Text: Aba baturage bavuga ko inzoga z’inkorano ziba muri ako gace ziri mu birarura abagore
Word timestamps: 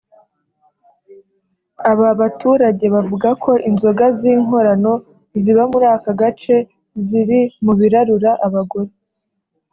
Aba 1.91 2.09
baturage 2.19 2.85
bavuga 2.95 3.29
ko 3.43 3.51
inzoga 3.69 4.05
z’inkorano 4.17 4.93
ziba 5.41 5.63
muri 5.71 5.85
ako 5.95 6.11
gace 6.19 6.57
ziri 7.05 7.39
mu 7.63 7.73
birarura 7.79 8.31
abagore 8.47 8.91